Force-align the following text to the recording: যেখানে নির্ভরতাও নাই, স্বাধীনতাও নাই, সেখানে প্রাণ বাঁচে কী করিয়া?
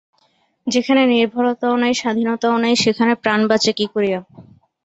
যেখানে 0.67 1.01
নির্ভরতাও 1.07 1.75
নাই, 1.77 1.93
স্বাধীনতাও 1.93 2.55
নাই, 2.57 2.73
সেখানে 2.83 3.13
প্রাণ 3.23 3.39
বাঁচে 3.49 3.71
কী 3.73 3.85
করিয়া? 3.93 4.19